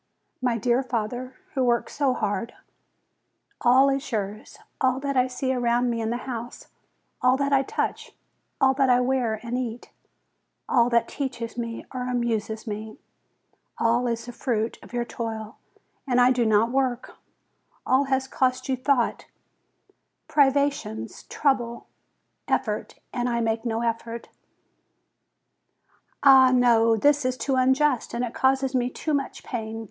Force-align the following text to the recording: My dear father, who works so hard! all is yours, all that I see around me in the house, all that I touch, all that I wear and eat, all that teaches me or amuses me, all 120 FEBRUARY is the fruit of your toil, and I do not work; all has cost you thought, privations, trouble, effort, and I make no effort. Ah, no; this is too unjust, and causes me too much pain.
My 0.41 0.57
dear 0.57 0.81
father, 0.81 1.35
who 1.53 1.63
works 1.63 1.95
so 1.95 2.15
hard! 2.15 2.55
all 3.63 3.87
is 3.87 4.11
yours, 4.11 4.57
all 4.81 4.99
that 4.99 5.15
I 5.15 5.27
see 5.27 5.53
around 5.53 5.91
me 5.91 6.01
in 6.01 6.09
the 6.09 6.25
house, 6.25 6.69
all 7.21 7.37
that 7.37 7.53
I 7.53 7.61
touch, 7.61 8.11
all 8.59 8.73
that 8.73 8.89
I 8.89 8.99
wear 8.99 9.39
and 9.43 9.59
eat, 9.59 9.91
all 10.67 10.89
that 10.89 11.07
teaches 11.07 11.55
me 11.55 11.85
or 11.93 12.09
amuses 12.09 12.65
me, 12.65 12.97
all 13.77 14.01
120 14.01 14.01
FEBRUARY 14.07 14.13
is 14.13 14.25
the 14.25 14.31
fruit 14.31 14.79
of 14.81 14.91
your 14.91 15.05
toil, 15.05 15.59
and 16.07 16.19
I 16.19 16.31
do 16.31 16.47
not 16.47 16.71
work; 16.71 17.17
all 17.85 18.05
has 18.05 18.27
cost 18.27 18.67
you 18.69 18.75
thought, 18.75 19.27
privations, 20.27 21.25
trouble, 21.29 21.85
effort, 22.47 22.95
and 23.13 23.29
I 23.29 23.39
make 23.39 23.65
no 23.65 23.83
effort. 23.83 24.29
Ah, 26.23 26.49
no; 26.51 26.97
this 26.97 27.23
is 27.23 27.37
too 27.37 27.53
unjust, 27.53 28.15
and 28.15 28.25
causes 28.33 28.73
me 28.73 28.89
too 28.89 29.13
much 29.13 29.43
pain. 29.43 29.79